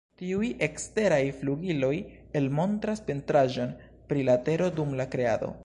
Tiuj 0.19 0.47
eksteraj 0.67 1.19
flugiloj, 1.41 1.91
elmontras 2.41 3.03
pentraĵon 3.11 3.77
pri 4.13 4.27
la 4.31 4.39
tero 4.49 4.71
dum 4.81 5.01
la 5.03 5.11
Kreado. 5.17 5.55